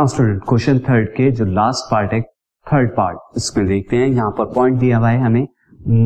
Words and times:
Now 0.00 0.08
student 0.08 0.42
question 0.48 0.78
third 0.78 1.08
के 1.14 1.30
जो 1.30 1.44
last 1.46 1.90
part 1.90 2.12
है 2.12 2.20
थर्ड 2.66 2.90
पार्ट 2.90 3.36
इसमें 3.36 3.66
देखते 3.68 3.96
हैं। 3.96 4.06
यहाँ 4.06 4.30
पर 4.38 4.44
पॉइंट 4.52 4.78
दिया 4.80 4.98
हुआ 4.98 5.08
है 5.08 5.18
हमें। 5.20 5.46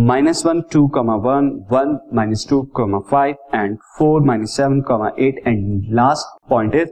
Minus 0.07 0.45
one 0.47 0.61
two 0.73 0.87
comma 0.97 1.15
one 1.27 1.51
one 1.73 1.97
minus 2.15 2.47
two 2.51 2.61
comma 2.77 2.99
five 3.11 3.37
and 3.55 3.77
four 3.99 4.23
minus 4.23 4.57
seven 4.57 4.81
comma 4.89 5.11
eight 5.19 5.39
and 5.47 5.93
last 5.95 6.49
point 6.51 6.75
is 6.75 6.89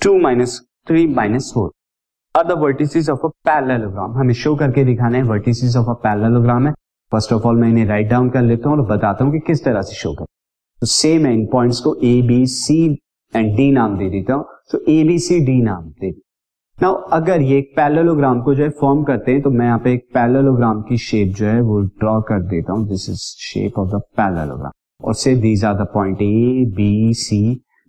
two 0.00 0.16
minus 0.20 0.58
three 0.88 1.06
minus 1.14 1.50
four 1.54 1.70
are 2.34 2.46
the 2.46 2.58
vertices 2.62 3.10
of 3.10 3.26
a 3.26 3.28
parallelogram 3.44 4.18
हमें 4.18 4.34
show 4.34 4.54
करके 4.56 4.84
दिखाना 4.84 5.18
है। 5.18 5.22
Vertices 5.24 5.76
of 5.76 5.90
a 5.90 5.94
parallelogram 6.02 6.66
है। 6.66 6.72
First 7.12 7.32
of 7.32 7.46
all 7.48 7.60
मैं 7.60 7.68
इन्हें 7.68 7.86
write 7.86 8.08
down 8.10 8.30
कर 8.30 8.42
लेता 8.42 8.68
हूँ 8.68 8.78
और 8.78 8.86
बताता 8.86 9.24
हूँ 9.24 9.32
कि 9.32 9.40
किस 9.46 9.64
तरह 9.64 9.82
से 9.82 9.96
शो 9.96 10.12
कर। 10.14 10.24
तो 10.24 10.86
सेम 10.88 11.26
है 11.26 11.34
इन 11.34 11.46
पॉइंट्स 11.52 11.80
को 11.80 11.94
A 12.04 12.20
B 12.28 12.44
C 12.56 12.82
and 13.32 13.54
D 13.56 13.70
नाम 13.72 13.96
दे 13.98 14.10
देता 14.10 14.34
हूँ। 14.34 14.44
तो 14.72 14.84
ए 14.88 15.02
बी 15.04 15.18
सी 15.20 15.40
डी 15.46 15.60
नाम 15.62 15.88
दे। 16.00 16.12
नाउ 16.78 16.94
अगर 17.12 17.42
ये 17.42 17.60
पैरेललोग्राम 17.76 18.40
को 18.42 18.54
जो 18.54 18.62
है 18.64 18.68
फॉर्म 18.70 19.02
करते 19.04 19.32
हैं 19.32 19.40
तो 19.42 19.50
मैं 19.50 19.66
यहाँ 19.66 19.78
पे 19.78 19.92
एक 19.94 20.06
पैरेललोग्राम 20.14 20.80
की 20.82 20.96
शेप 20.98 21.34
जो 21.36 21.46
है 21.46 21.60
वो 21.62 21.80
ड्रॉ 21.80 22.20
कर 22.20 22.40
देता 22.42 22.72
हूँ। 22.72 22.86
This 22.88 23.08
is 23.10 23.18
shape 23.40 23.78
of 23.78 23.88
the 23.90 24.00
parallelogram 24.16 24.72
और 25.00 25.14
से 25.14 25.34
these 25.36 25.64
are 25.64 25.74
the 25.74 25.86
point 25.94 26.22
A 26.22 26.64
B 26.76 27.12
C 27.14 27.40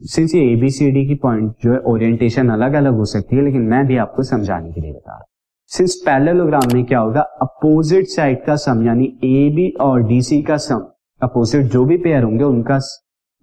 since 0.02 0.36
ये 0.36 0.42
एबीसीडी 0.52 1.06
की 1.08 1.16
पॉइंट 1.16 1.52
जो 1.64 1.72
है 1.74 1.80
ओरिएंटेशन 1.88 2.50
अलग 2.50 2.74
अलग 2.74 2.98
हो 2.98 3.06
सकती 3.06 3.36
है, 3.36 3.44
लेकिन 3.44 3.62
मैं 3.64 3.86
भी 3.88 3.98
आपको 3.98 4.24
समझाने 4.24 4.72
के 4.72 4.82
लिए 4.82 4.92
बता 4.92 5.12
रहा 5.12 5.18
हूँ। 5.18 5.26
सिंस 5.72 5.96
पैरेललोग्राम 6.06 6.74
में 6.74 6.84
क्या 6.86 7.00
होगा? 7.00 7.22
अपोजिट 7.22 8.08
साइड 8.08 8.44
का 8.46 8.56
सम 8.58 8.86
यानी 8.88 9.06
ए 9.24 9.50
बी 9.56 9.70
और 9.82 10.04
डी 10.08 10.22
सी 10.22 10.42
का 10.42 10.58
सम 10.60 10.86
अपोजिट 11.22 11.66
जो 11.68 11.86
भी 11.86 11.98
पेयर 11.98 12.24
होंगे, 12.24 12.44
उनका 12.44 12.80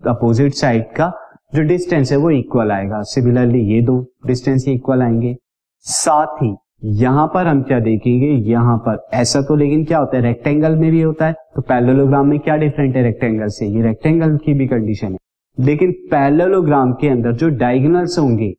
अपोजिट 0.00 0.54
साइड 0.54 0.84
का 0.96 1.12
जो 1.54 1.62
डिस्टेंस 1.62 2.10
है 2.12 2.18
वो 2.18 2.30
इक्वल 2.30 2.70
आएगा। 2.70 3.00
सिमिलरली 3.02 3.60
ये 3.60 3.80
दो 3.82 4.04
डिस्टेंस 4.26 4.64
ही 4.68 4.74
इक्वल 4.74 5.02
आएँगे। 5.02 5.36
साथ 5.80 6.42
ही, 6.42 6.54
यहाँ 6.84 7.26
पर 7.34 7.46
हम 7.46 7.62
क्या 7.62 7.80
देखेंगे? 7.80 8.26
यहाँ 8.50 8.76
पर। 8.78 9.06
ऐसा 9.14 9.40
तो 9.40 9.56
लेकिन 9.56 9.84
क्या 9.84 9.98
होता 9.98 10.16
है? 10.16 10.22
रेक्टेंगल 10.22 10.76
में 10.76 10.90
भी 10.90 11.00
होता 11.02 11.26
है। 11.26 11.34
तो 11.56 11.62
पैरेललोग्राम 11.62 12.28
में 12.28 12.38
क्या 12.40 12.56
डिफरेंट 12.56 12.96
है 12.96 13.02
रेक्टेंगल 13.02 13.46
से? 13.46 13.66
ये 13.66 13.82
रेक्टेंगल 13.82 14.36
की 14.36 14.54
भी 14.54 14.66
कंडीशन 14.66 15.12
है। 15.12 15.18
लेकिन 15.58 15.92
पैरेललोग्राम 16.10 16.92
के 16.92 17.08
अंदर 17.08 17.32
जो 17.32 17.48
डायगोनल्स 17.48 18.18
होंगे, 18.18 18.54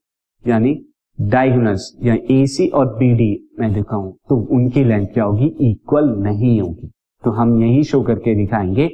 यानी 0.47 0.79
डायगोनल्स 1.21 1.91
या 2.03 2.17
ए 2.31 2.45
सी 2.45 2.67
और 2.67 2.85
बी 2.85 3.13
डी 3.13 3.49
मैं 3.59 3.73
दिखाऊँ 3.73 4.11
तो 4.29 4.35
उनकी 4.51 4.83
लेंथ 4.83 5.07
क्या 5.07 5.23
होगी? 5.23 5.45
इक्वल 5.61 6.09
नहीं 6.17 6.61
होगी। 6.61 6.91
तो 7.23 7.31
हम 7.31 7.61
यही 7.61 7.83
शो 7.83 8.01
करके 8.01 8.35
दिखाएँगे। 8.35 8.89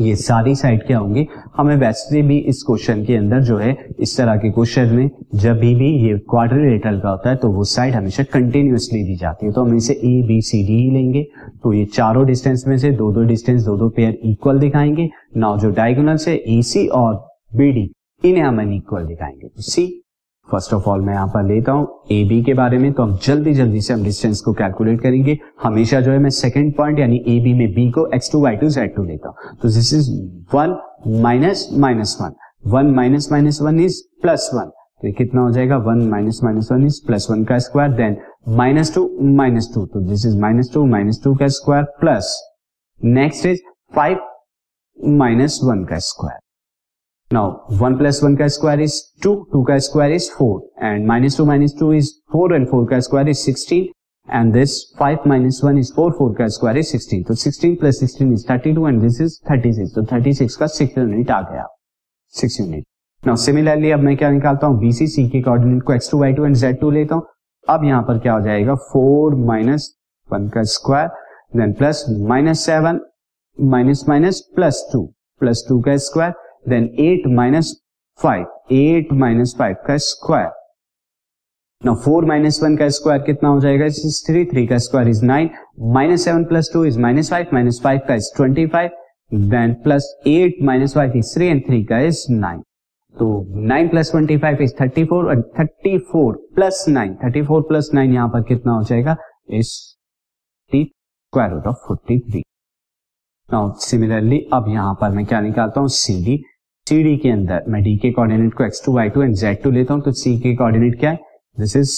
ये 0.00 0.14
सारी 0.16 0.54
साइड 0.54 0.86
क्या 0.86 0.98
होंगे? 0.98 1.26
हमें 1.56 1.76
वैसे 1.76 2.22
भी 2.22 2.38
इस 2.38 2.62
क्वेश्चन 2.62 3.04
के 3.04 3.16
अंदर 3.16 3.40
जो 3.40 3.56
है 3.58 3.76
इस 4.00 4.16
तरह 4.18 4.36
के 4.36 4.50
क्वेश्चन 4.50 4.86
में 4.86 5.10
जब 5.34 5.58
भी, 5.58 5.74
भी 5.74 5.88
ये 6.08 6.18
क्वाड्रिलेटरल 6.18 7.00
का 7.00 7.10
होता 7.10 7.30
है 7.30 7.36
तो 7.36 7.48
वो 7.48 7.64
साइड 7.64 7.94
हमेशा 7.94 8.22
कंटिन्यूसली 8.22 9.02
दी 9.04 9.16
जाती 9.16 9.46
है। 9.46 9.52
तो 9.52 9.64
हम 9.64 9.74
इसे 9.76 9.94
ए 9.94 10.22
बी 10.28 10.40
सी 10.42 10.62
डी 10.66 10.82
ही 10.82 10.90
लेंगे। 10.90 11.26
तो 11.62 11.72
ये 11.72 11.84
चारों 11.84 12.26
डिस्टेंस 12.26 12.64
में 12.68 12.78
से 12.78 12.90
दो 12.90 13.12
दो 13.12 13.22
डिस्टेंस 13.22 13.64
दो 13.64 13.76
दो 13.76 13.88
पेयर 13.88 14.18
इक्वल 14.24 14.58
दिखाएँगे। 14.58 15.08
नाउ 15.36 15.58
जो 15.58 15.70
डायगोनल 15.70 16.16
से 16.16 16.34
ए 16.48 16.62
सी 16.62 16.86
और 16.86 17.14
बी 17.56 17.72
डी 17.72 17.90
इन्हें 18.24 18.44
हम 18.44 18.60
इक्वल 18.72 19.04
दिखाएँगे। 19.04 19.48
तो 19.48 19.62
सी 19.62 20.01
फ़र्स्ट 20.48 20.72
ऑफ़ 20.74 20.88
ऑल 20.90 21.00
मैं 21.00 21.12
यहाँ 21.14 21.26
पर 21.28 21.42
लेता 21.44 21.72
हूँ 21.72 21.86
ए 22.12 22.22
बी 22.28 22.42
के 22.44 22.54
बारे 22.54 22.78
में 22.78 22.92
तो 22.92 23.02
हम 23.02 23.16
जल्दी 23.24 23.52
जल्दी 23.54 23.80
से 23.80 23.92
हम 23.94 24.02
डिस्टेंस 24.04 24.40
को 24.40 24.52
कैलकुलेट 24.52 25.00
करेंगे। 25.02 25.38
हमेशा 25.62 26.00
जो 26.00 26.10
है 26.12 26.18
मैं 26.18 26.30
सेकंड 26.30 26.74
पॉइंट 26.76 26.98
यानी 26.98 27.16
ए 27.28 27.38
बी 27.40 27.54
में 27.58 27.68
बी 27.74 27.90
को 27.90 28.06
X 28.14 28.32
two 28.32 28.42
Y 28.42 28.56
two 28.56 28.68
Z 28.70 28.94
two 28.96 29.04
लेता 29.04 29.28
हूँ। 29.28 29.56
तो 29.62 29.68
this 29.68 29.92
is 29.94 30.10
one 30.54 30.76
minus 31.22 31.68
minus 31.78 32.16
one 32.20 32.34
one 32.72 32.94
minus 32.96 33.30
minus 33.32 33.60
one 33.62 33.80
is 33.80 34.02
plus 34.22 34.50
one 34.54 34.70
तो 35.02 35.12
कितना 35.18 35.40
हो 35.40 35.50
जाएगा? 35.50 35.76
One 35.78 36.06
minus 36.08 36.40
minus 36.44 36.68
one 36.72 36.86
is 36.86 37.00
plus 37.06 37.26
one 37.30 37.44
का 37.44 37.58
square 37.58 37.92
then 37.96 38.16
minus 38.56 38.94
two 38.94 39.08
minus 39.36 39.70
two 39.74 39.86
तो 39.86 40.00
this 40.08 40.26
is 40.26 40.38
minus 40.40 40.70
two 40.74 40.84
minus 40.86 41.20
two 41.24 41.34
का 41.36 41.48
square 41.56 41.84
plus 42.00 42.36
next 43.00 43.46
is 43.46 43.60
five 43.94 44.18
minus 44.98 45.60
one 45.64 45.84
का 45.84 45.98
square 45.98 46.41
now 47.32 47.76
one 47.78 47.96
plus 47.98 48.22
one 48.24 48.36
का 48.36 48.46
square 48.48 48.80
is 48.80 49.00
two 49.22 49.34
two 49.52 49.62
का 49.64 49.78
square 49.86 50.12
is 50.12 50.30
four 50.30 50.86
and 50.86 51.06
minus 51.06 51.36
two 51.36 51.44
minus 51.46 51.74
two 51.78 51.92
is 51.92 52.10
four 52.32 52.54
and 52.54 52.66
four 52.68 52.86
का 52.90 53.00
square 53.00 53.28
is 53.28 53.38
sixteen 53.38 53.88
and 54.28 54.52
this 54.52 54.74
five 54.98 55.18
minus 55.26 55.60
one 55.64 55.78
is 55.78 55.92
four 55.96 56.12
four 56.18 56.34
का 56.38 56.48
square 56.56 56.78
is 56.78 56.86
sixteen 56.86 57.22
तो 57.28 57.34
sixteen 57.34 57.74
plus 57.80 58.00
sixteen 58.00 58.32
is 58.32 58.46
thirty 58.50 58.74
two 58.74 58.88
and 58.88 59.00
this 59.02 59.20
is 59.20 59.38
thirty 59.50 59.72
six 59.72 59.94
तो 59.94 60.04
thirty 60.12 60.32
six 60.34 60.56
का 60.56 60.66
six 60.76 60.98
unit 60.98 61.30
आ 61.30 61.40
गया 61.42 61.66
six 62.34 62.60
unit 62.60 62.84
now 63.22 63.36
similarly 63.36 63.90
अब 63.90 64.00
मैं 64.00 64.16
क्या 64.16 64.30
निकालता 64.30 64.66
हूँ? 64.66 64.78
बीसी 64.80 65.06
सी 65.06 65.28
के 65.28 65.42
कोऑर्डिनेट 65.42 65.82
को 65.82 65.92
X 65.92 66.10
two 66.10 66.18
Y 66.20 66.32
two 66.32 66.44
and 66.44 66.56
Z 66.56 66.78
two 66.80 66.90
लेता 66.90 67.14
हूँ। 67.14 67.26
अब 67.68 67.84
यहाँ 67.84 68.02
पर 68.02 68.18
क्या 68.18 68.32
हो 68.32 68.40
जाएगा? 68.40 68.74
फोर 68.74 69.34
माइनस 69.46 69.90
वन 70.28 70.48
का 70.48 70.62
square 70.62 71.08
then 71.56 71.72
plus 71.72 72.04
minus 72.28 72.64
seven 72.66 73.00
minus 73.58 74.04
minus 74.08 74.40
plus 74.56 74.88
two 74.92 75.04
plus 75.40 75.64
two 75.68 75.80
का 75.80 75.96
square 75.96 76.32
then 76.68 76.84
eight 77.00 77.26
minus 77.36 77.74
five 78.18 78.74
eight 78.74 79.12
minus 79.12 79.54
five 79.58 79.76
का 79.86 79.96
स्क्वायर 79.98 80.50
ना 81.82 81.94
फोर 81.94 82.24
माइनस 82.24 82.62
वन 82.62 82.76
का 82.76 82.88
स्क्वायर 82.88 83.22
कितना 83.22 83.48
हो 83.48 83.60
जाएगा? 83.60 83.88
थ्री 84.26 84.44
थ्री 84.44 84.66
का 84.66 84.78
square 84.78 85.08
is 85.08 85.24
nine 85.24 85.50
minus 85.94 86.24
seven 86.24 86.44
plus 86.44 86.70
two 86.72 86.84
is 86.84 86.98
minus 87.00 87.30
five 87.30 87.46
minus 87.52 87.80
five 87.84 88.00
का 88.08 88.14
is 88.14 88.28
twenty 88.36 88.66
five 88.66 88.90
then 89.50 89.74
plus 89.84 90.12
eight 90.26 90.62
minus 90.62 90.94
five 90.94 91.16
is 91.16 91.34
three 91.34 91.46
and 91.46 91.62
three 91.66 91.82
का 91.84 91.98
is 92.00 92.24
nine 92.30 92.60
तो 93.14 93.26
nine 93.66 93.88
plus 93.88 94.10
twenty 94.10 94.36
five 94.38 94.62
is 94.62 94.74
thirty 94.80 95.04
four 95.04 95.28
और 95.30 95.42
thirty 95.58 95.98
four 96.12 96.36
plus 96.54 96.84
nine 96.88 97.14
thirty 97.24 97.42
four 97.46 97.62
plus 97.68 97.90
nine 97.94 98.14
यहाँ 98.14 98.28
पर 98.28 98.42
कितना 98.48 98.72
हो 98.72 98.82
जाएगा? 98.82 99.16
Is 99.50 99.72
square 100.72 101.50
root 101.50 101.66
of 101.66 101.76
forty 101.86 102.18
three 102.20 102.42
now 103.48 103.72
similarly 103.80 104.38
अब 104.52 104.68
यहाँ 104.68 104.94
पर 105.00 105.10
मैं 105.10 105.24
क्या 105.26 105.40
निकालता 105.40 105.80
हूँ? 105.80 105.88
सी 105.88 106.24
डी 106.24 106.42
सी 106.86 107.02
डी 107.02 107.16
के 107.16 107.30
अंदर, 107.30 107.64
मैं 107.68 107.82
डी 107.82 107.96
के 107.98 108.10
कोऑर्डिनेट 108.12 108.54
को 108.54 108.64
x 108.64 108.82
two 108.84 108.92
y 108.92 109.08
two 109.10 109.22
and 109.22 109.34
z 109.36 109.62
two 109.62 109.70
लेता 109.70 109.94
हूँ 109.94 110.02
तो 110.02 110.12
सी 110.12 110.38
के 110.40 110.54
कोऑर्डिनेट 110.56 110.98
क्या 111.00 111.10
है? 111.10 111.18
This 111.58 111.76
is 111.76 111.92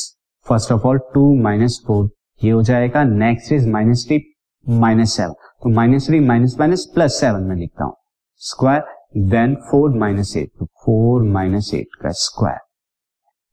first 0.46 0.72
of 0.72 0.86
all 0.86 0.98
two 1.14 1.22
minus 1.42 1.80
four 1.86 2.08
ये 2.40 2.50
हो 2.50 2.62
जाएगा 2.62 3.02
next 3.04 3.52
is 3.52 3.68
minus 3.70 4.04
three 4.08 4.20
minus 4.66 5.16
seven 5.16 5.32
तो 5.62 5.68
minus 5.74 6.06
three 6.06 6.20
minus 6.20 6.56
minus 6.60 6.84
plus 6.94 7.18
seven 7.20 7.42
में 7.42 7.54
लिखता 7.56 7.84
हूँ. 7.84 7.94
Square 8.42 8.82
then 9.30 9.54
four 9.70 9.96
minus 9.98 10.36
eight 10.36 10.50
तो 10.58 10.64
फोर 10.84 11.22
माइनस 11.32 11.70
एट 11.74 11.94
का 12.02 12.10
square 12.22 12.58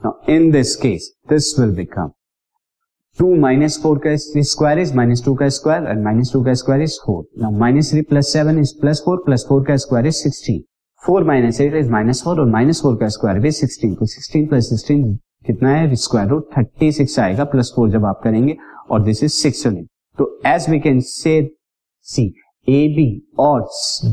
now 0.02 0.34
in 0.34 0.50
this 0.52 0.76
case 0.76 1.12
this 1.30 1.54
will 1.60 1.72
become 1.76 2.12
two 3.20 3.36
minus 3.42 3.80
four 3.84 4.02
का 4.06 4.16
square 4.18 4.80
is 4.80 4.94
minus 4.96 5.24
two 5.26 5.36
का 5.36 5.50
square 5.60 5.88
and 5.90 6.04
minus 6.04 6.34
two 6.34 6.44
का 6.46 6.54
square 6.64 6.82
is 6.82 6.98
four 7.06 7.24
now 7.42 7.60
minus 7.60 7.92
three 7.92 8.02
plus 8.12 8.34
seven 8.34 8.60
is 8.60 8.74
plus 8.82 9.02
four 9.06 9.24
plus 9.26 9.46
four 9.50 9.66
का 9.68 9.78
square 9.86 10.08
is 10.08 10.22
sixteen 10.24 10.62
four 11.04 11.24
minus 11.24 11.60
eight 11.62 11.76
is 11.76 11.90
minus 11.92 12.22
four 12.24 12.40
और 12.40 12.50
minus 12.50 12.82
four 12.84 12.96
का 12.96 13.08
square 13.10 13.40
भी 13.40 13.52
sixteen 13.52 13.94
तो 13.96 14.06
sixteen 14.06 14.46
plus 14.48 14.70
sixteen 14.70 15.16
कितना 15.48 15.70
है? 15.70 15.96
Square 15.96 16.28
root 16.28 16.50
thirty 16.58 16.92
six 16.92 17.18
आएगा 17.20 17.44
plus 17.44 17.72
four 17.76 17.90
जब 17.90 18.06
आप 18.06 18.22
करेंगे 18.24 18.56
और 18.92 19.04
दिस 19.04 19.24
इज़ 19.24 19.32
सिक्स 19.34 19.66
तो 20.18 20.40
as 20.48 20.70
we 20.70 20.80
can 20.80 21.00
say 21.06 21.34
see 22.08 22.26
A 22.68 22.88
B 22.96 23.08
और 23.40 23.62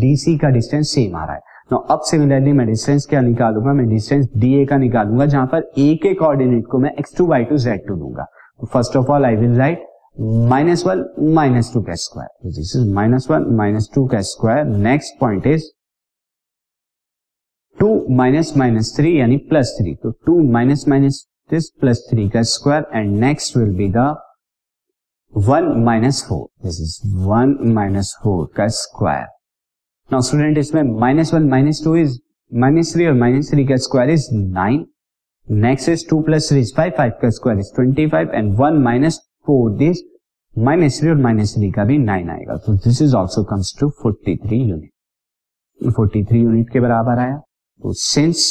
डी 0.00 0.16
सी 0.16 0.36
का 0.38 0.48
डिस्टेंस 0.48 0.90
सेम 0.90 1.16
आ 1.16 1.24
रहा 1.24 1.34
है। 1.34 1.40
Now, 1.72 1.80
अब 1.90 2.00
सिमिलरली 2.00 2.52
मैं 2.52 2.66
डिस्टेंस 2.66 3.06
क्या 3.06 3.20
निकालूँगा? 3.20 3.72
मैं 3.72 3.88
डिस्टेंस 3.88 4.28
डी 4.36 4.54
ए 4.60 4.64
का 4.66 4.76
निकालूँगा 4.76 5.26
जहाँ 5.26 5.46
पर 5.46 5.70
ए 5.78 5.94
के 6.02 6.12
कोऑर्डिनेट 6.14 6.64
को 6.70 6.78
मैं 6.78 6.90
x 6.98 7.16
two 7.16 7.26
y 7.26 7.44
two 7.44 7.56
z 7.58 7.86
two 7.88 7.96
दूँगा। 7.96 8.24
तो 8.60 8.66
first 8.66 8.96
of 8.96 9.10
all 9.12 9.24
I 9.24 9.36
will 9.36 9.56
write 9.58 9.84
minus 10.50 10.84
one 10.86 11.04
minus 11.34 11.70
two 11.74 11.82
का 11.82 11.94
square 12.04 12.48
this 12.48 12.76
is 12.76 12.92
minus 12.94 13.26
one 13.30 13.46
minus 13.56 13.90
two 13.94 14.06
का 14.06 14.20
square 14.30 14.64
next 14.64 15.20
point 15.20 15.46
is 15.46 15.70
two 17.80 17.88
minus 18.16 18.52
minus 18.56 18.92
three 18.96 19.18
यानी 19.18 19.36
plus 19.48 19.74
three. 19.78 19.94
तो 19.94 20.10
two 20.26 20.38
minus 20.52 20.84
minus 20.88 21.24
this 21.50 21.68
plus 21.80 22.06
three 22.10 22.28
का 22.28 22.42
square 22.52 22.86
and 22.94 23.18
next 23.20 23.56
will 23.56 23.74
be 23.76 23.88
the 23.96 24.14
one 25.34 25.72
minus 25.84 26.24
four 26.28 26.46
this 26.64 26.80
is 26.80 27.14
one 27.26 27.56
minus 27.74 28.14
four 28.22 28.48
का 28.56 28.66
square 28.78 29.26
now 30.10 30.20
student 30.20 30.58
इसमें 30.58 30.82
minus 31.00 31.32
one 31.34 31.48
minus 31.48 31.82
two 31.84 31.94
is 31.96 32.18
minus 32.52 32.92
three 32.94 33.06
और 33.06 33.14
minus 33.14 33.50
three 33.50 33.66
का 33.66 33.76
square 33.86 34.10
is 34.10 34.28
nine 34.34 34.84
next 35.46 35.88
is 35.88 36.08
two 36.10 36.20
plus 36.22 36.48
three 36.48 36.60
is 36.60 36.74
five 36.76 36.92
five 36.98 37.12
का 37.22 37.30
square 37.30 37.58
is 37.58 37.74
twenty 37.74 38.06
five 38.10 38.30
and 38.34 38.54
one 38.58 38.82
minus 38.82 39.20
four 39.46 39.70
this 39.78 40.02
minus 40.56 41.00
three 41.00 41.10
और 41.10 41.16
minus 41.22 41.54
three 41.54 41.70
का 41.72 41.84
भी 41.84 41.98
nine 41.98 42.30
आएगा। 42.30 42.56
तो 42.56 42.74
this 42.76 43.02
is 43.02 43.14
also 43.16 43.44
comes 43.50 43.76
to 43.80 43.90
forty 44.02 44.36
three 44.46 44.62
unit 44.62 45.92
forty 45.96 46.24
three 46.24 46.40
unit 46.40 46.70
के 46.72 46.80
बराबर 46.80 47.18
आया। 47.18 47.40
तो 47.82 47.92
सिंस 47.92 48.46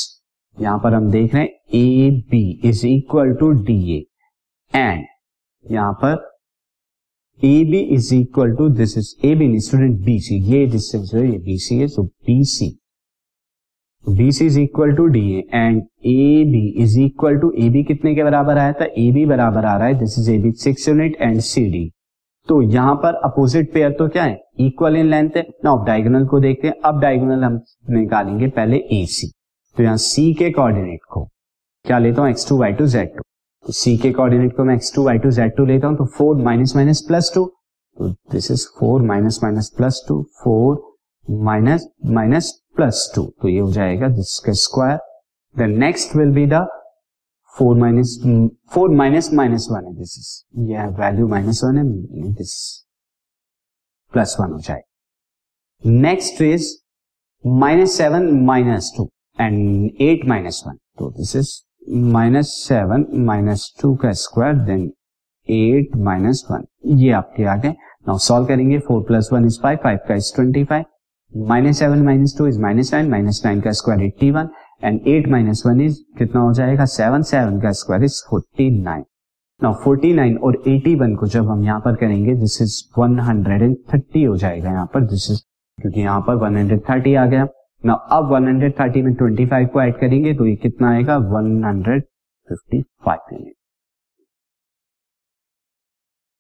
यहाँ 0.58 0.78
पर 0.84 0.94
हम 0.94 1.10
देख 1.12 1.34
रहे 1.36 1.44
हैं 1.44 1.50
A 1.76 2.10
B 2.32 2.42
is 2.66 2.86
equal 2.88 3.34
to 3.40 3.52
D 3.66 3.80
A 3.98 4.04
and 4.74 5.06
यहाँ 5.66 5.94
पर 6.04 6.16
A 7.42 7.64
B 7.72 7.80
is 7.96 8.14
equal 8.16 8.56
to 8.56 8.68
this 8.70 8.98
is 8.98 9.14
A 9.28 9.34
B 9.36 9.60
student 9.60 10.00
B 10.06 10.20
C 10.20 10.36
ये 10.52 10.66
डिस्टेंस 10.66 11.12
है, 11.14 11.26
ये 11.32 11.38
बी 11.38 11.58
सी 11.58 11.78
है 11.80 11.88
तो 11.88 12.04
B 12.04 12.44
C 12.46 12.70
B 14.06 14.32
C 14.32 14.46
is 14.46 14.60
equal 14.60 14.96
to 14.96 15.06
D 15.08 15.28
and 15.54 15.82
A 16.06 16.44
B 16.52 16.68
is 16.84 17.00
equal 17.00 17.38
to 17.40 17.52
A 17.60 17.70
B 17.70 17.84
कितने 17.84 18.16
के 18.16 18.24
बराबर 18.24 18.58
आया 18.58 18.74
था? 18.74 18.86
ए 18.86 19.12
बी 19.12 19.26
बराबर 19.26 19.66
आ 19.66 19.78
रहा 19.78 19.88
है 19.88 20.00
this 20.00 20.18
is 20.20 20.32
A 20.32 20.38
B 20.38 20.52
six 20.64 20.88
unit 20.88 21.18
and 21.22 21.40
C 21.42 21.70
D 21.72 21.90
तो 22.50 22.62
यहाँ 22.62 22.96
पर 22.96 23.22
अपोजिट 23.26 23.74
पेयर 23.74 23.92
तो 23.92 24.08
क्या 24.08 24.24
है? 24.24 24.40
इक्वल 24.60 24.96
इन 24.96 25.06
लेंथ 25.06 25.30
है। 25.38 25.42
ना 25.66 25.72
अब 25.72 25.86
डायगोनल 25.86 26.26
को 26.28 26.40
देखते 26.40 26.68
हैं। 26.68 26.74
अब 26.86 27.00
डायगोनल 27.02 27.44
हम 27.44 27.60
निकालेंगे 27.90 28.48
पहले 28.50 28.78
ए 28.78 29.06
सी 29.10 29.32
तो 29.76 29.84
यहाँ 29.84 29.98
सी 29.98 30.34
के 30.34 30.50
कोऑर्डिनेट 30.52 31.00
को 31.12 31.24
क्या 31.86 32.00
लेता 32.00 32.22
हूँ? 32.22 32.30
X 32.30 32.48
two 32.50 32.58
y 32.60 32.74
two 32.74 32.88
z 32.88 33.16
two 33.18 33.22
तो 33.66 33.74
सी 33.74 33.98
के 33.98 34.12
कोऑर्डिनेट 34.12 34.56
को 34.58 34.64
मैं 34.64 34.76
x 34.76 34.94
two 34.96 35.04
y 35.06 35.18
two 35.18 35.32
z 35.32 35.56
two 35.58 35.66
लेता 35.66 35.88
हूँ। 35.88 35.98
तो 35.98 36.06
four 36.18 36.36
minus 36.44 36.76
minus 36.76 37.02
plus 37.08 37.32
two 37.36 37.46
तो 37.98 38.10
this 38.32 38.50
is 38.52 38.66
four 38.80 39.02
minus 39.04 39.40
minus 39.44 39.70
plus 39.78 40.04
two 40.08 40.22
four 40.44 40.82
minus 41.26 41.88
minus 42.08 42.52
plus 42.76 43.12
two 43.16 43.24
तो 43.42 43.50
ये 43.50 43.60
हो 43.60 43.72
जाएगा 43.72 44.08
दिस 44.10 44.38
का 44.46 44.54
square 44.56 45.00
the 45.56 45.70
next 45.78 46.16
will 46.16 46.32
be 46.32 46.46
the 46.48 46.66
four 47.54 47.78
minus 47.78 48.20
four 48.72 48.90
minus 48.96 49.34
minus 49.34 49.68
one 49.72 49.86
है। 49.86 49.96
दिस 49.96 50.18
इज़ 50.18 50.70
ये 50.72 50.88
value 51.00 51.28
minus 51.28 51.62
one 51.64 51.78
है। 51.78 52.34
This 52.34 52.54
plus 54.14 54.36
one 54.40 54.52
हो 54.52 54.60
जाए। 54.60 54.82
Next 55.86 56.42
is 56.42 56.74
minus 57.44 57.98
seven 57.98 58.30
minus 58.46 58.92
two 58.98 59.10
and 59.38 60.02
eight 60.02 60.26
minus 60.28 60.64
one 60.68 60.78
तो 61.00 61.10
this 61.18 61.36
is 61.36 61.50
minus 62.14 62.54
seven 62.68 63.06
minus 63.26 63.72
two 63.82 63.96
का 63.96 64.12
square 64.22 64.56
then 64.66 64.92
eight 65.50 65.96
minus 66.06 66.44
one 66.52 66.66
ये 67.00 67.12
आपके 67.14 67.44
आ 67.46 67.56
गए 67.56 67.70
नाउ 68.08 68.18
सॉल्व 68.18 68.48
करेंगे। 68.48 68.80
Four 68.80 69.04
plus 69.08 69.30
one 69.34 69.46
is 69.46 69.60
five 69.64 69.78
five 69.84 70.00
का 70.08 70.16
is 70.16 70.34
twenty 70.36 70.64
five 70.64 71.46
minus 71.48 71.80
seven 71.80 72.04
minus 72.06 72.36
two 72.38 72.48
is 72.48 72.60
minus 72.62 72.94
nine 72.94 73.10
minus 73.10 73.42
nine 73.46 73.62
का 73.62 73.72
square 73.72 74.02
eighty 74.04 74.32
one 74.32 74.50
and 74.84 75.08
eight 75.08 75.28
minus 75.28 75.64
one 75.66 75.82
is 75.82 76.00
कितना 76.18 76.42
हो 76.42 76.54
जाएगा? 76.54 76.86
सेवन 76.86 77.22
सेवन 77.24 77.60
का 77.62 77.72
square 77.72 78.04
is 78.04 78.22
forty 78.30 78.70
nine 78.82 79.04
now 79.64 79.74
forty 79.84 80.12
nine 80.14 80.36
और 80.38 80.56
eighty 80.68 80.94
one 80.96 81.16
को 81.16 81.28
जब 81.28 81.48
हम 81.50 81.64
यहाँ 81.64 81.80
पर 81.86 81.96
करेंगे 81.96 82.34
this 82.36 82.62
is 82.62 82.74
one 82.98 83.20
hundred 83.20 83.62
and 83.62 83.76
thirty 83.94 84.24
हो 84.24 84.36
जाएगा 84.38 84.70
यहाँ 84.70 84.86
पर 84.94 85.06
दिस 85.06 85.30
इज़ 85.32 85.40
क्योंकि 85.78 86.02
यहाँ 86.02 86.20
पर 86.28 86.36
वन 86.44 86.58
हंड्रेड 86.58 86.82
थर्टी 86.90 87.14
आ 87.16 87.26
गया। 87.26 87.48
ना 87.86 87.94
अब 88.12 88.30
वन 88.32 88.48
हंड्रेड 88.48 88.74
थर्टी 88.80 89.02
में 89.02 89.14
ट्वेंटी 89.14 89.46
फाइव 89.46 89.68
को 89.74 89.82
ऐड 89.82 89.98
करेंगे 90.00 90.34
तो 90.34 90.46
ये 90.46 90.56
कितना 90.56 90.90
आएगा? 90.90 91.18
One 91.18 91.64
hundred 91.66 92.04
fifty 92.50 92.82
five 93.06 93.34
unit 93.34 93.54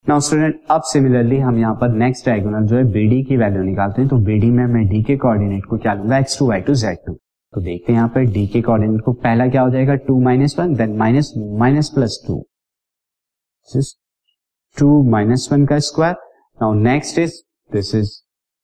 now 0.05 0.19
student 0.19 0.59
अब 0.71 0.81
सिमिलरली 0.91 1.37
हम 1.39 1.57
यहाँ 1.59 1.75
पर 1.81 1.95
नेक्स्ट 1.95 2.25
डायगोनल 2.25 2.67
जो 2.67 2.75
है 2.77 2.83
बीडी 2.91 3.23
की 3.23 3.37
वैल्यू 3.37 3.63
निकालते 3.63 4.01
हैं 4.01 4.09
तो 4.09 4.17
बीडी 4.25 4.49
में 4.49 4.65
मैं 4.65 4.85
डी 4.89 5.01
के 5.03 5.17
कोऑर्डिनेट 5.17 5.65
को 5.65 5.77
क्या 5.77 5.93
लूँगा? 5.93 6.17
X 6.17 6.37
two 6.39 6.49
y 6.49 6.61
two 6.61 6.73
z 6.75 6.97
two 7.07 7.13
तो 7.13 7.61
देखते 7.61 7.91
हैं 7.91 7.97
यहाँ 7.97 8.09
पर 8.15 8.31
डी 8.33 8.45
के 8.47 8.61
कोऑर्डिनेट 8.61 9.01
को 9.01 9.13
पहला 9.15 9.47
क्या 9.47 9.61
हो 9.61 9.69
जाएगा? 9.69 9.95
Two 10.07 10.19
minus 10.21 10.55
one 10.59 10.75
then 10.75 10.95
minus 10.97 11.33
minus 11.59 11.89
plus 11.95 12.23
two 12.27 12.43
two 14.77 15.01
minus 15.11 15.47
one 15.51 15.65
का 15.65 15.79
square 15.79 16.15
now 16.57 16.73
next 16.73 17.19
is 17.19 17.33
this 17.69 17.93
is 17.95 18.11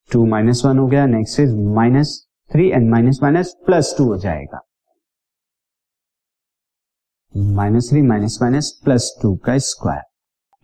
two 0.09 0.25
minus 0.25 0.61
one 0.65 0.77
हो 0.77 0.87
गया. 0.87 1.05
Next 1.05 1.39
is 1.39 1.55
minus 1.75 2.15
three 2.51 2.69
and 2.69 2.89
minus 2.91 3.19
minus 3.23 3.53
plus 3.65 3.93
two 3.97 4.05
हो 4.05 4.17
जाएगा. 4.17 4.59
Minus 7.55 7.89
three 7.89 8.01
minus 8.01 8.37
minus 8.41 8.71
plus 8.83 9.13
two 9.21 9.35
का 9.45 9.57
square 9.57 10.01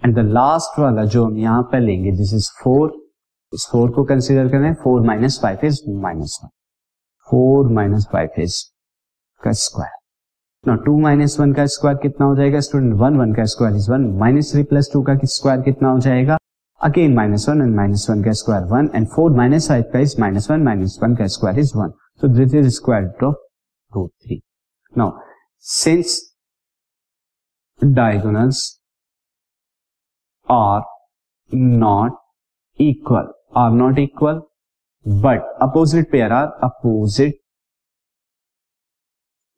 and 0.01 0.15
the 0.15 0.25
last 0.31 0.79
वाला 0.79 1.05
जो 1.05 1.25
हम 1.25 1.37
यहाँ 1.37 1.63
पर 1.71 1.79
लेंगे 1.79 2.11
दिस 2.17 2.33
इज़ 2.33 2.49
फोर 2.63 2.91
इस 3.53 3.67
फोर 3.71 3.91
को 3.91 4.03
कंसिडर 4.03 4.49
करें 4.49 4.73
four 4.83 5.01
minus 5.07 5.39
five 5.41 5.65
is 5.65 5.81
minus 5.89 6.39
one 6.43 6.49
four 7.27 7.71
minus 7.73 8.07
five 8.11 8.41
is 8.41 8.63
का 9.41 9.51
स्क्वायर 9.51 9.98
टू 10.65 10.97
माइनस 10.99 11.39
वन 11.39 11.53
का 11.53 11.65
स्क्वायर 11.73 11.97
कितना 11.97 12.25
हो 12.27 12.35
जाएगा 12.35 12.59
स्टूडेंट 12.59 12.93
वन 12.99 13.17
वन 13.17 13.33
का 13.35 13.45
square 13.51 13.75
is 13.75 13.89
one 13.91 14.05
minus 14.19 14.51
three 14.51 14.63
plus 14.71 14.89
two 14.93 15.01
का 15.01 15.13
स्क्वायर 15.23 15.61
कितना 15.61 15.89
हो 15.89 15.99
जाएगा? 15.99 16.37
Again 16.81 17.13
minus 17.15 17.47
one 17.49 17.61
and 17.61 17.75
minus 17.75 18.05
one 18.09 18.23
का 18.23 18.31
square 18.41 18.63
one 18.73 18.89
and 18.95 19.07
four 19.15 19.31
minus 19.37 19.67
five 19.69 19.83
का 19.93 19.99
is 19.99 20.19
minus 20.21 20.49
one 20.51 20.63
minus 20.63 20.99
one 21.03 21.15
का 21.15 21.27
square 21.35 21.59
is 21.59 21.71
one 21.77 21.93
so 22.21 22.27
this 22.37 22.53
is 22.55 22.69
square 22.75 23.25
of 23.25 23.35
root 23.91 24.11
three 24.25 24.41
now 24.97 25.19
since 25.65 26.19
diagonals 27.81 28.79
are 30.47 30.83
not 31.51 32.11
equal, 32.79 33.27
are 33.53 33.71
not 33.71 33.99
equal, 33.99 34.41
but 35.05 35.45
opposite 35.61 36.11
pair 36.11 36.31
are 36.31 36.53
opposite 36.61 37.35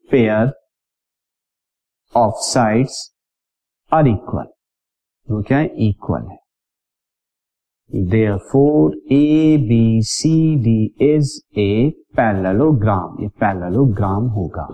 pair 0.10 0.54
of 2.18 2.32
sides 2.54 2.94
are 3.94 4.08
equal 4.08 4.46
वो 5.30 5.42
क्या 5.42 5.58
है 5.58 5.66
equal 5.66 6.32
है 6.32 6.38
therefore 8.38 8.98
A 9.12 9.58
B 9.58 10.02
C 10.02 10.56
D 10.56 10.96
is 11.16 11.60
a 11.60 11.90
parallelogram 12.16 13.18
ये 13.22 13.28
parallelogram 13.28 14.24
होगा 14.28 14.68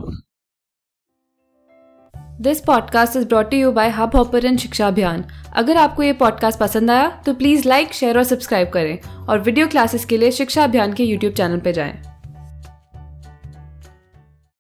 this 2.42 2.62
podcast 2.62 3.16
is 3.16 3.28
brought 3.28 3.54
you 3.54 3.72
by 3.72 3.89
Hubhopper 4.16 4.57
Shiksha 4.57 4.88
Abhiyan 4.88 5.25
अगर 5.56 5.78
आपको 5.78 6.04
ये 6.04 6.13
podcast 6.13 6.60
पसंद 6.60 6.92
आया 6.92 7.22
तो 7.25 7.34
प्लीज़ 7.34 7.68
लाइक 7.68 7.94
शेयर 7.94 8.18
और 8.18 8.24
सब्सक्राइब 8.24 8.69
करें। 8.69 9.00
और 9.30 9.39
वीडियो 9.39 9.68
क्लासेस 9.68 10.06
के 10.06 10.18
लिए 10.18 10.31
शिक्षा 10.31 10.63
अभियान 10.63 10.94
के 10.94 11.04
यूट्यूब 11.04 11.34
चैनल 11.34 11.60
पर 11.60 11.72
जाएँ। 11.72 12.06